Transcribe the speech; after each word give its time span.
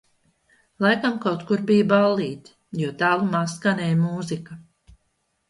Laikam 0.85 1.19
kaut 1.25 1.43
kur 1.51 1.61
bija 1.71 1.87
ballīte, 1.91 2.57
jo 2.81 2.91
tālumā 3.03 3.43
skanēja 3.53 4.01
mūzika 4.03 4.61